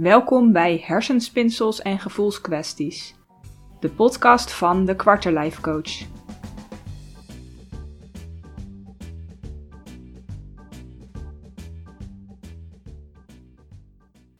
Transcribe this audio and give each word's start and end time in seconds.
Welkom 0.00 0.52
bij 0.52 0.82
Hersenspinsels 0.84 1.82
en 1.82 1.98
Gevoelskwesties, 1.98 3.14
de 3.80 3.90
podcast 3.90 4.52
van 4.52 4.84
de 4.84 4.96
Quarterlife 4.96 5.60
Coach. 5.60 6.06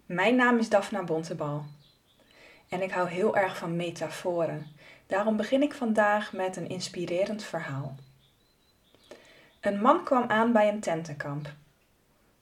Mijn 0.07 0.37
naam 0.37 0.59
is 0.59 0.69
Daphna 0.69 1.05
Bontebal 1.05 1.65
en 2.69 2.83
ik 2.83 2.91
hou 2.91 3.09
heel 3.09 3.37
erg 3.37 3.57
van 3.57 3.77
metaforen. 3.77 4.67
Daarom 5.07 5.37
begin 5.37 5.63
ik 5.63 5.75
vandaag 5.75 6.33
met 6.33 6.57
een 6.57 6.69
inspirerend 6.69 7.43
verhaal. 7.43 7.97
Een 9.61 9.81
man 9.81 10.05
kwam 10.05 10.31
aan 10.31 10.53
bij 10.53 10.69
een 10.69 10.81
tentenkamp. 10.81 11.53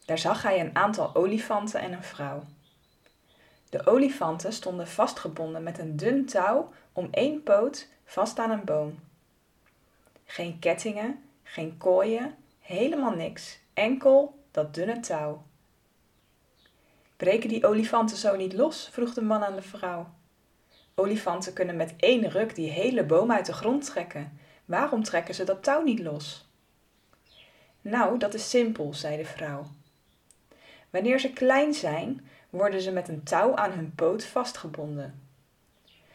Daar 0.05 0.19
zag 0.19 0.43
hij 0.43 0.61
een 0.61 0.77
aantal 0.77 1.15
olifanten 1.15 1.81
en 1.81 1.93
een 1.93 2.03
vrouw. 2.03 2.43
De 3.75 3.87
olifanten 3.87 4.53
stonden 4.53 4.89
vastgebonden 4.89 5.63
met 5.63 5.79
een 5.79 5.97
dun 5.97 6.27
touw 6.27 6.73
om 6.93 7.09
één 7.11 7.43
poot 7.43 7.89
vast 8.05 8.39
aan 8.39 8.51
een 8.51 8.65
boom. 8.65 8.99
Geen 10.25 10.59
kettingen, 10.59 11.23
geen 11.43 11.79
kooien, 11.79 12.35
helemaal 12.61 13.11
niks, 13.11 13.59
enkel 13.73 14.39
dat 14.51 14.75
dunne 14.75 15.01
touw. 15.01 15.43
Breken 17.17 17.49
die 17.49 17.67
olifanten 17.67 18.17
zo 18.17 18.37
niet 18.37 18.53
los? 18.53 18.89
vroeg 18.93 19.15
de 19.15 19.23
man 19.23 19.45
aan 19.45 19.57
de 19.57 19.63
vrouw. 19.63 20.07
Olifanten 20.95 21.53
kunnen 21.53 21.77
met 21.77 21.95
één 21.97 22.29
ruk 22.31 22.55
die 22.55 22.71
hele 22.71 23.05
boom 23.05 23.33
uit 23.33 23.47
de 23.47 23.53
grond 23.53 23.85
trekken. 23.85 24.39
Waarom 24.65 25.03
trekken 25.03 25.35
ze 25.35 25.45
dat 25.45 25.63
touw 25.63 25.83
niet 25.83 26.01
los? 26.01 26.49
Nou, 27.81 28.19
dat 28.19 28.35
is 28.35 28.51
simpel, 28.51 28.95
zei 28.95 29.17
de 29.17 29.25
vrouw. 29.25 29.67
Wanneer 30.91 31.21
ze 31.21 31.33
klein 31.33 31.75
zijn, 31.75 32.29
worden 32.55 32.81
ze 32.81 32.91
met 32.91 33.09
een 33.09 33.23
touw 33.23 33.57
aan 33.57 33.71
hun 33.71 33.95
poot 33.95 34.25
vastgebonden. 34.25 35.23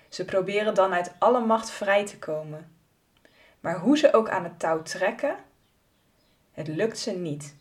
Ze 0.09 0.25
proberen 0.25 0.73
dan 0.73 0.93
uit 0.93 1.11
alle 1.17 1.45
macht 1.45 1.69
vrij 1.69 2.05
te 2.05 2.17
komen. 2.17 2.71
Maar 3.59 3.79
hoe 3.79 3.97
ze 3.97 4.13
ook 4.13 4.29
aan 4.29 4.43
het 4.43 4.59
touw 4.59 4.81
trekken, 4.81 5.35
het 6.51 6.67
lukt 6.67 6.99
ze 6.99 7.11
niet. 7.11 7.55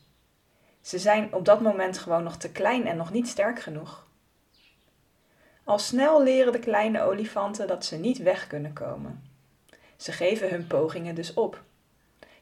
Ze 0.80 0.98
zijn 0.98 1.34
op 1.34 1.44
dat 1.44 1.60
moment 1.60 1.98
gewoon 1.98 2.22
nog 2.22 2.36
te 2.36 2.50
klein 2.50 2.86
en 2.86 2.96
nog 2.96 3.12
niet 3.12 3.28
sterk 3.28 3.60
genoeg. 3.60 4.06
Al 5.64 5.78
snel 5.78 6.22
leren 6.22 6.52
de 6.52 6.58
kleine 6.58 7.02
olifanten 7.02 7.66
dat 7.66 7.84
ze 7.84 7.96
niet 7.96 8.18
weg 8.18 8.46
kunnen 8.46 8.72
komen. 8.72 9.22
Ze 9.96 10.12
geven 10.12 10.50
hun 10.50 10.66
pogingen 10.66 11.14
dus 11.14 11.34
op. 11.34 11.62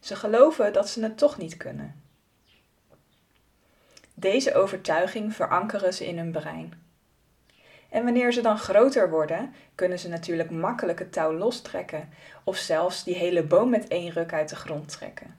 Ze 0.00 0.16
geloven 0.16 0.72
dat 0.72 0.88
ze 0.88 1.02
het 1.02 1.18
toch 1.18 1.38
niet 1.38 1.56
kunnen. 1.56 2.05
Deze 4.18 4.54
overtuiging 4.54 5.34
verankeren 5.34 5.94
ze 5.94 6.06
in 6.06 6.18
hun 6.18 6.32
brein. 6.32 6.72
En 7.88 8.04
wanneer 8.04 8.32
ze 8.32 8.40
dan 8.40 8.58
groter 8.58 9.10
worden, 9.10 9.54
kunnen 9.74 9.98
ze 9.98 10.08
natuurlijk 10.08 10.50
makkelijk 10.50 10.98
het 10.98 11.12
touw 11.12 11.32
lostrekken 11.32 12.08
of 12.44 12.56
zelfs 12.56 13.04
die 13.04 13.14
hele 13.14 13.42
boom 13.42 13.70
met 13.70 13.88
één 13.88 14.10
ruk 14.10 14.32
uit 14.32 14.48
de 14.48 14.56
grond 14.56 14.88
trekken. 14.88 15.36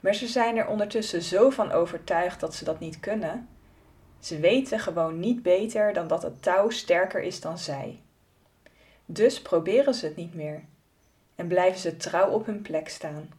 Maar 0.00 0.14
ze 0.14 0.26
zijn 0.26 0.56
er 0.56 0.66
ondertussen 0.66 1.22
zo 1.22 1.50
van 1.50 1.72
overtuigd 1.72 2.40
dat 2.40 2.54
ze 2.54 2.64
dat 2.64 2.80
niet 2.80 3.00
kunnen. 3.00 3.48
Ze 4.18 4.38
weten 4.38 4.78
gewoon 4.78 5.20
niet 5.20 5.42
beter 5.42 5.92
dan 5.92 6.06
dat 6.08 6.22
het 6.22 6.42
touw 6.42 6.70
sterker 6.70 7.22
is 7.22 7.40
dan 7.40 7.58
zij. 7.58 8.00
Dus 9.06 9.42
proberen 9.42 9.94
ze 9.94 10.06
het 10.06 10.16
niet 10.16 10.34
meer 10.34 10.64
en 11.34 11.46
blijven 11.46 11.80
ze 11.80 11.96
trouw 11.96 12.30
op 12.30 12.46
hun 12.46 12.62
plek 12.62 12.88
staan. 12.88 13.30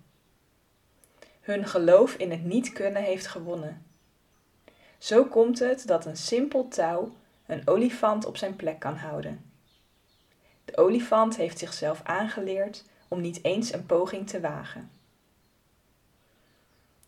Hun 1.41 1.67
geloof 1.67 2.13
in 2.13 2.31
het 2.31 2.43
niet 2.43 2.73
kunnen 2.73 3.03
heeft 3.03 3.27
gewonnen. 3.27 3.85
Zo 5.01 5.25
komt 5.25 5.59
het 5.59 5.87
dat 5.87 6.05
een 6.05 6.17
simpel 6.17 6.67
touw 6.67 7.15
een 7.45 7.67
olifant 7.67 8.25
op 8.25 8.37
zijn 8.37 8.55
plek 8.55 8.79
kan 8.79 8.95
houden. 8.95 9.51
De 10.65 10.77
olifant 10.77 11.35
heeft 11.35 11.59
zichzelf 11.59 12.01
aangeleerd 12.03 12.83
om 13.07 13.21
niet 13.21 13.43
eens 13.43 13.73
een 13.73 13.85
poging 13.85 14.29
te 14.29 14.39
wagen. 14.39 14.91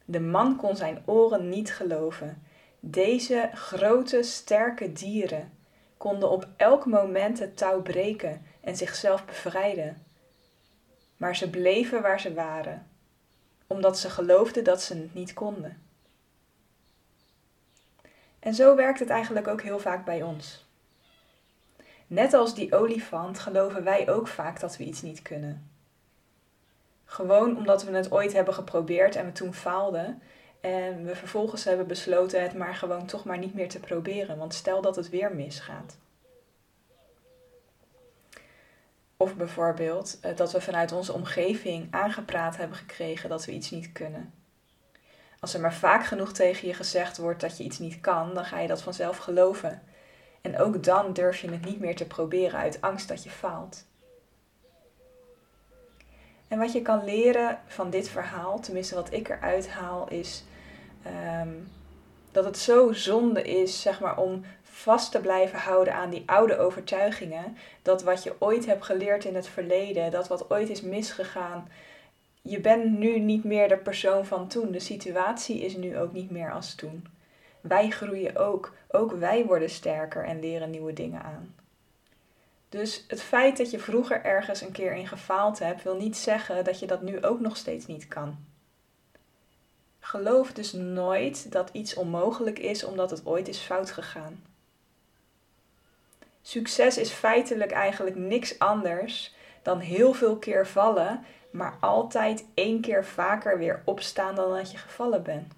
De 0.06 0.20
man 0.20 0.56
kon 0.56 0.76
zijn 0.76 1.04
oren 1.06 1.50
niet 1.50 1.74
geloven. 1.74 2.44
Deze 2.80 3.50
grote, 3.54 4.24
sterke 4.24 4.94
dieren 4.94 5.52
konden 5.98 6.30
op 6.30 6.48
elk 6.58 6.86
moment 6.86 7.40
het 7.40 7.58
touw 7.58 7.82
breken 7.82 8.46
en 8.62 8.76
zichzelf 8.76 9.26
bevrijden. 9.26 10.04
Maar 11.18 11.36
ze 11.36 11.50
bleven 11.50 12.02
waar 12.02 12.20
ze 12.20 12.34
waren, 12.34 12.88
omdat 13.68 14.00
ze 14.00 14.10
geloofden 14.10 14.64
dat 14.64 14.82
ze 14.82 14.96
het 14.96 15.14
niet 15.14 15.34
konden. 15.34 15.83
En 18.44 18.54
zo 18.54 18.76
werkt 18.76 19.00
het 19.00 19.10
eigenlijk 19.10 19.48
ook 19.48 19.62
heel 19.62 19.80
vaak 19.80 20.06
bij 20.06 20.22
ons. 20.22 20.66
Net 22.08 22.34
als 22.34 22.56
die 22.56 22.76
olifant 22.76 23.40
geloven 23.40 23.84
wij 23.84 24.10
ook 24.10 24.28
vaak 24.28 24.60
dat 24.60 24.78
we 24.78 24.84
iets 24.84 25.02
niet 25.02 25.22
kunnen. 25.22 25.70
Gewoon 27.06 27.58
omdat 27.58 27.84
we 27.84 27.96
het 27.96 28.12
ooit 28.12 28.34
hebben 28.34 28.54
geprobeerd 28.54 29.16
en 29.16 29.26
we 29.26 29.32
toen 29.32 29.54
faalden 29.54 30.22
en 30.62 31.06
we 31.06 31.16
vervolgens 31.16 31.64
hebben 31.64 31.88
besloten 31.88 32.42
het 32.42 32.54
maar 32.54 32.76
gewoon 32.76 33.06
toch 33.06 33.26
maar 33.26 33.38
niet 33.38 33.54
meer 33.54 33.70
te 33.70 33.80
proberen, 33.80 34.38
want 34.38 34.54
stel 34.54 34.82
dat 34.82 34.96
het 34.96 35.10
weer 35.10 35.36
misgaat. 35.36 35.98
Of 39.18 39.36
bijvoorbeeld 39.36 40.20
eh, 40.22 40.36
dat 40.36 40.52
we 40.52 40.62
vanuit 40.62 40.92
onze 40.92 41.14
omgeving 41.14 41.88
aangepraat 41.92 42.58
hebben 42.58 42.78
gekregen 42.78 43.30
dat 43.30 43.46
we 43.46 43.52
iets 43.52 43.72
niet 43.72 43.92
kunnen. 43.92 44.34
Als 45.44 45.54
er 45.54 45.60
maar 45.60 45.74
vaak 45.74 46.06
genoeg 46.06 46.32
tegen 46.32 46.68
je 46.68 46.74
gezegd 46.74 47.18
wordt 47.18 47.42
dat 47.42 47.58
je 47.58 47.64
iets 47.64 47.80
niet 47.80 48.02
kan, 48.02 48.34
dan 48.34 48.46
ga 48.46 48.60
je 48.60 48.68
dat 48.68 48.82
vanzelf 48.82 49.18
geloven. 49.18 49.82
En 50.42 50.60
ook 50.60 50.84
dan 50.84 51.14
durf 51.14 51.42
je 51.42 51.52
het 51.52 51.66
niet 51.66 51.80
meer 51.80 51.96
te 51.96 52.06
proberen 52.06 52.60
uit 52.60 52.82
angst 52.82 53.08
dat 53.08 53.24
je 53.24 53.30
faalt. 53.30 53.86
En 56.48 56.60
wat 56.60 56.72
je 56.72 56.82
kan 56.82 57.04
leren 57.04 57.60
van 57.68 57.90
dit 57.90 58.10
verhaal, 58.10 58.60
tenminste 58.60 58.96
wat 58.96 59.14
ik 59.14 59.30
eruit 59.30 59.70
haal, 59.70 60.10
is 60.10 60.44
ehm, 61.04 61.54
dat 62.32 62.46
het 62.46 62.58
zo 62.58 62.94
zonde 62.94 63.42
is, 63.42 63.82
zeg 63.82 64.00
maar, 64.00 64.18
om 64.18 64.46
vast 64.64 65.12
te 65.12 65.20
blijven 65.20 65.60
houden 65.60 65.94
aan 65.94 66.10
die 66.10 66.24
oude 66.26 66.58
overtuigingen. 66.58 67.58
Dat 67.82 68.04
wat 68.04 68.24
je 68.24 68.36
ooit 68.40 68.66
hebt 68.66 68.86
geleerd 68.86 69.26
in 69.26 69.36
het 69.36 69.48
verleden, 69.48 70.12
dat 70.12 70.28
wat 70.28 70.52
ooit 70.52 70.70
is 70.70 70.82
misgegaan, 70.82 71.68
je 72.44 72.60
bent 72.60 72.98
nu 72.98 73.20
niet 73.20 73.44
meer 73.44 73.68
de 73.68 73.78
persoon 73.78 74.26
van 74.26 74.48
toen. 74.48 74.72
De 74.72 74.80
situatie 74.80 75.60
is 75.60 75.76
nu 75.76 75.98
ook 75.98 76.14
niet 76.14 76.32
meer 76.32 76.52
als 76.52 76.76
toen. 76.76 77.08
Wij 77.62 77.90
groeien 77.90 78.36
ook. 78.36 78.74
Ook 78.88 79.12
wij 79.12 79.46
worden 79.46 79.70
sterker 79.70 80.26
en 80.26 80.40
leren 80.40 80.70
nieuwe 80.70 80.94
dingen 80.94 81.24
aan. 81.24 81.56
Dus 82.70 83.06
het 83.08 83.22
feit 83.22 83.58
dat 83.58 83.72
je 83.72 83.80
vroeger 83.80 84.24
ergens 84.24 84.62
een 84.62 84.72
keer 84.72 84.94
in 84.94 85.08
gefaald 85.08 85.60
hebt, 85.60 85.84
wil 85.84 85.96
niet 85.96 86.18
zeggen 86.18 86.64
dat 86.64 86.80
je 86.80 86.86
dat 86.86 87.02
nu 87.02 87.24
ook 87.24 87.40
nog 87.40 87.58
steeds 87.58 87.86
niet 87.86 88.08
kan. 88.08 88.38
Geloof 90.00 90.52
dus 90.52 90.72
nooit 90.74 91.52
dat 91.52 91.70
iets 91.72 91.94
onmogelijk 91.94 92.60
is 92.60 92.84
omdat 92.84 93.10
het 93.10 93.26
ooit 93.26 93.48
is 93.48 93.60
fout 93.60 93.92
gegaan. 93.92 94.44
Succes 96.42 96.98
is 96.98 97.10
feitelijk 97.12 97.72
eigenlijk 97.72 98.16
niks 98.16 98.60
anders 98.60 99.34
dan 99.62 99.80
heel 99.80 100.14
veel 100.14 100.38
keer 100.38 100.68
vallen 100.68 101.26
maar 101.54 101.78
altijd 101.80 102.46
één 102.54 102.82
keer 102.82 103.06
vaker 103.06 103.58
weer 103.58 103.82
opstaan 103.86 104.36
dan 104.36 104.52
dat 104.52 104.72
je 104.72 104.78
gevallen 104.78 105.24
bent. 105.24 105.54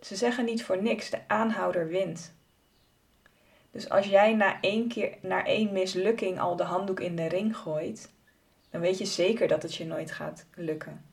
Ze 0.00 0.16
zeggen 0.16 0.44
niet 0.44 0.64
voor 0.64 0.82
niks, 0.82 1.10
de 1.10 1.18
aanhouder 1.26 1.88
wint. 1.88 2.34
Dus 3.70 3.88
als 3.88 4.06
jij 4.06 4.34
na 4.34 4.60
één, 4.60 4.88
keer, 4.88 5.16
na 5.20 5.44
één 5.44 5.72
mislukking 5.72 6.40
al 6.40 6.56
de 6.56 6.62
handdoek 6.62 7.00
in 7.00 7.16
de 7.16 7.26
ring 7.26 7.56
gooit, 7.56 8.10
dan 8.70 8.80
weet 8.80 8.98
je 8.98 9.06
zeker 9.06 9.48
dat 9.48 9.62
het 9.62 9.74
je 9.74 9.86
nooit 9.86 10.10
gaat 10.10 10.46
lukken. 10.54 11.04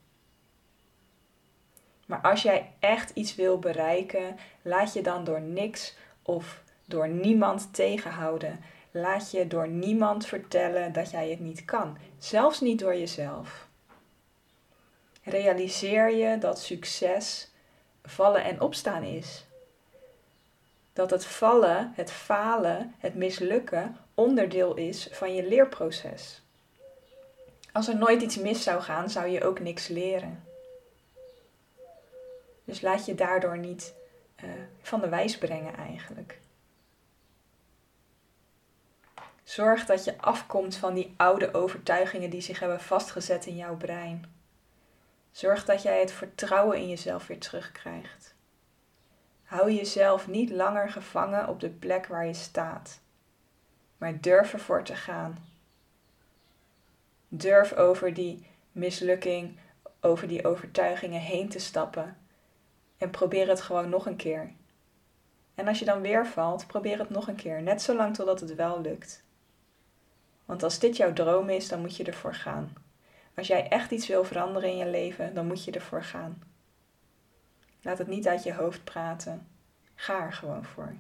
Maar 2.06 2.22
als 2.22 2.42
jij 2.42 2.72
echt 2.80 3.10
iets 3.10 3.36
wil 3.36 3.60
bereiken, 3.60 4.36
laat 4.62 4.94
je 4.94 5.02
dan 5.02 5.24
door 5.24 5.42
niks 5.42 5.98
of 6.22 6.64
door 6.86 7.08
niemand 7.08 7.74
tegenhouden. 7.74 8.60
Laat 8.96 9.32
je 9.32 9.48
door 9.48 9.68
niemand 9.68 10.26
vertellen 10.26 10.94
dat 10.94 11.12
jij 11.12 11.30
het 11.30 11.40
niet 11.40 11.66
kan, 11.66 11.98
zelfs 12.18 12.62
niet 12.62 12.80
door 12.80 12.96
jezelf. 12.96 13.68
Realiseer 15.24 16.16
je 16.16 16.38
dat 16.38 16.60
succes 16.60 17.52
vallen 18.04 18.44
en 18.44 18.62
opstaan 18.62 19.04
is. 19.04 19.46
Dat 20.94 21.10
het 21.10 21.26
vallen, 21.26 21.92
het 21.96 22.12
falen, 22.12 22.96
het 22.98 23.16
mislukken 23.16 23.98
onderdeel 24.14 24.76
is 24.76 25.08
van 25.12 25.36
je 25.36 25.48
leerproces. 25.48 26.42
Als 27.72 27.88
er 27.88 27.96
nooit 27.98 28.22
iets 28.22 28.38
mis 28.38 28.64
zou 28.64 28.82
gaan, 28.82 29.10
zou 29.10 29.28
je 29.28 29.44
ook 29.44 29.60
niks 29.60 29.88
leren. 29.88 30.44
Dus 32.64 32.82
laat 32.82 33.06
je 33.06 33.16
daardoor 33.16 33.58
niet 33.58 33.94
uh, 34.44 34.50
van 34.82 35.02
de 35.02 35.10
wijs 35.10 35.38
brengen 35.38 35.76
eigenlijk. 35.76 36.40
Zorg 39.44 39.86
dat 39.86 40.04
je 40.04 40.18
afkomt 40.18 40.76
van 40.76 40.94
die 40.94 41.14
oude 41.18 41.54
overtuigingen 41.54 42.30
die 42.30 42.42
zich 42.42 42.60
hebben 42.60 42.80
vastgezet 42.80 43.46
in 43.46 43.56
jouw 43.56 43.78
brein. 43.78 44.26
Zorg 45.32 45.66
dat 45.66 45.82
jij 45.82 46.00
het 46.00 46.12
vertrouwen 46.12 46.78
in 46.78 46.90
jezelf 46.90 47.28
weer 47.28 47.40
terugkrijgt. 47.40 48.36
Hou 49.44 49.72
jezelf 49.72 50.28
niet 50.28 50.50
langer 50.50 50.90
gevangen 50.90 51.48
op 51.48 51.60
de 51.60 51.70
plek 51.70 52.08
waar 52.08 52.26
je 52.26 52.34
staat, 52.34 53.00
maar 53.98 54.22
durf 54.22 54.54
ervoor 54.54 54.84
te 54.84 54.96
gaan. 54.96 55.38
Durf 57.28 57.74
over 57.74 58.14
die 58.14 58.48
mislukking, 58.72 59.58
over 60.02 60.28
die 60.28 60.48
overtuigingen 60.48 61.22
heen 61.22 61.50
te 61.50 61.60
stappen 61.60 62.18
en 62.98 63.10
probeer 63.10 63.48
het 63.48 63.62
gewoon 63.62 63.90
nog 63.90 64.06
een 64.06 64.16
keer. 64.16 64.52
En 65.56 65.68
als 65.68 65.80
je 65.80 65.86
dan 65.86 66.02
weer 66.02 66.28
valt, 66.28 66.68
probeer 66.68 67.00
het 67.00 67.10
nog 67.10 67.28
een 67.28 67.36
keer, 67.36 67.62
net 67.62 67.82
zolang 67.82 68.16
totdat 68.16 68.40
het 68.40 68.56
wel 68.56 68.82
lukt. 68.82 69.24
Want 70.46 70.64
als 70.64 70.80
dit 70.80 70.98
jouw 70.98 71.14
droom 71.14 71.50
is, 71.50 71.68
dan 71.68 71.82
moet 71.82 71.96
je 71.96 72.04
ervoor 72.04 72.34
gaan. 72.34 72.74
Als 73.36 73.48
jij 73.48 73.68
echt 73.68 73.92
iets 73.92 74.08
wil 74.08 74.24
veranderen 74.24 74.70
in 74.70 74.78
je 74.78 74.86
leven, 74.86 75.34
dan 75.34 75.48
moet 75.48 75.64
je 75.64 75.72
ervoor 75.72 76.04
gaan. 76.04 76.44
Laat 77.82 77.98
het 77.98 78.08
niet 78.08 78.28
uit 78.28 78.44
je 78.44 78.54
hoofd 78.54 78.84
praten. 78.84 79.48
Ga 79.96 80.26
er 80.26 80.34
gewoon 80.34 80.66
voor. 80.66 80.96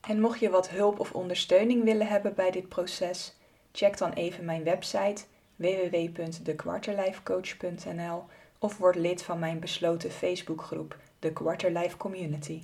En 0.00 0.20
mocht 0.20 0.40
je 0.40 0.50
wat 0.50 0.70
hulp 0.70 1.00
of 1.00 1.12
ondersteuning 1.12 1.84
willen 1.84 2.06
hebben 2.06 2.34
bij 2.34 2.50
dit 2.50 2.68
proces, 2.68 3.36
check 3.72 3.98
dan 3.98 4.12
even 4.12 4.44
mijn 4.44 4.64
website 4.64 5.24
www.dekwarterlifecoach.nl 5.56 8.24
of 8.58 8.78
word 8.78 8.96
lid 8.96 9.22
van 9.22 9.38
mijn 9.38 9.60
besloten 9.60 10.10
Facebookgroep, 10.10 10.98
de 11.18 11.32
Quarterlife 11.32 11.96
Community. 11.96 12.62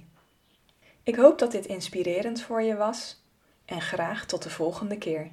Ik 1.03 1.17
hoop 1.17 1.39
dat 1.39 1.53
dit 1.53 1.67
inspirerend 1.67 2.43
voor 2.43 2.63
je 2.63 2.77
was 2.77 3.25
en 3.67 3.81
graag 3.81 4.27
tot 4.27 4.43
de 4.43 4.51
volgende 4.51 4.99
keer. 4.99 5.31